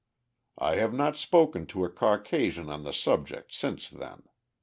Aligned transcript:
I 0.57 0.77
have 0.77 0.95
not 0.95 1.15
spoken 1.15 1.67
to 1.67 1.85
a 1.85 1.89
Caucasian 1.91 2.69
on 2.71 2.83
the 2.83 2.91
subject 2.91 3.53
since 3.53 3.87
then. 3.87 4.23